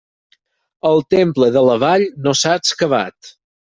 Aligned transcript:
El 0.91 1.03
temple 1.15 1.49
de 1.57 1.63
la 1.67 1.75
Vall 1.85 2.07
no 2.25 2.35
s'ha 2.41 2.55
excavat. 2.63 3.35